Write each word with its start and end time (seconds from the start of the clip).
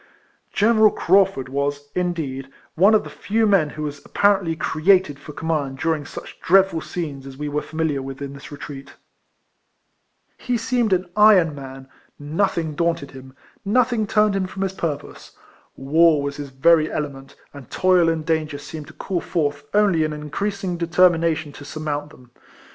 General 0.51 0.89
Craufurd 0.89 1.47
was, 1.47 1.91
indeed, 1.93 2.49
one 2.73 2.95
of 2.95 3.03
the 3.03 3.09
few 3.11 3.45
men 3.45 3.69
who 3.69 3.83
was 3.83 4.03
apparently 4.03 4.55
created 4.55 5.19
for 5.19 5.31
com 5.31 5.49
mand 5.49 5.77
during 5.77 6.07
such 6.07 6.41
dreadful 6.41 6.81
scenes 6.81 7.27
as 7.27 7.37
we 7.37 7.47
were 7.47 7.61
familiar 7.61 8.01
with 8.01 8.19
in 8.19 8.33
this 8.33 8.51
retreat. 8.51 8.87
Pie 8.87 8.93
KIFLEIHAN 10.39 10.39
HAERIS. 10.57 10.69
207 10.69 10.89
seemed 10.89 10.93
an 10.93 11.11
iron 11.15 11.53
man; 11.55 11.87
nothing 12.17 12.73
daunted 12.73 13.11
him— 13.11 13.35
nothing 13.63 14.07
turned 14.07 14.35
him 14.35 14.47
from 14.47 14.63
his 14.63 14.73
purpose. 14.73 15.37
War 15.75 16.23
was 16.23 16.37
his 16.37 16.49
very 16.49 16.91
element, 16.91 17.35
and 17.53 17.69
toil 17.69 18.09
and 18.09 18.25
danger 18.25 18.57
seemed 18.57 18.87
to 18.87 18.93
call 18.93 19.21
forth 19.21 19.65
only 19.75 20.03
an 20.03 20.13
increasing 20.13 20.77
determination 20.77 21.51
to 21.51 21.63
surmount 21.63 22.09
them. 22.09 22.31